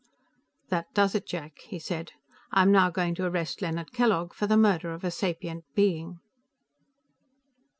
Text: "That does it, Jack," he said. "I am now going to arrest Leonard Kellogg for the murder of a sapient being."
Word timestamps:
"That 0.69 0.91
does 0.95 1.13
it, 1.13 1.27
Jack," 1.27 1.59
he 1.59 1.77
said. 1.77 2.13
"I 2.51 2.63
am 2.63 2.71
now 2.71 2.89
going 2.89 3.13
to 3.13 3.25
arrest 3.25 3.61
Leonard 3.61 3.93
Kellogg 3.93 4.33
for 4.33 4.47
the 4.47 4.57
murder 4.57 4.95
of 4.95 5.03
a 5.03 5.11
sapient 5.11 5.63
being." 5.75 6.19